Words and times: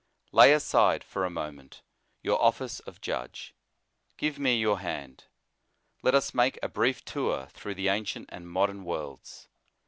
Lay 0.31 0.51
aside, 0.51 1.03
for 1.03 1.23
a 1.25 1.29
moment, 1.29 1.83
your 2.23 2.41
office 2.41 2.79
of 2.79 3.01
judge; 3.01 3.53
give 4.17 4.39
me 4.39 4.57
your 4.59 4.79
hand; 4.79 5.25
let 6.01 6.15
us 6.15 6.33
make 6.33 6.57
a 6.63 6.67
brief 6.67 7.05
tour 7.05 7.45
through 7.51 7.75
the 7.75 7.87
ancient 7.89 8.27
and 8.31 8.49
modern 8.49 8.83
worlds. 8.83 9.47